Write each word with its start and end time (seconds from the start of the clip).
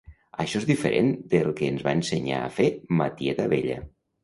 Això 0.43 0.61
és 0.61 0.63
diferent 0.69 1.11
del 1.35 1.51
que 1.61 1.69
ens 1.75 1.85
va 1.89 1.95
ensenyar 1.99 2.41
a 2.47 2.51
fer 2.57 2.69
ma 3.03 3.13
tieta 3.23 3.49
vella. 3.57 3.81